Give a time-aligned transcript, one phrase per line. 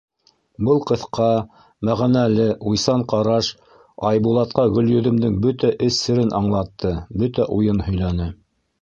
[0.69, 1.27] Был ҡыҫҡа,
[1.89, 3.51] мәғәнәле уйсан ҡараш
[4.15, 8.35] Айбулатҡа Гөлйөҙөмдөң бөтә эс серен аңлатты, бөтә уйын һөйләне.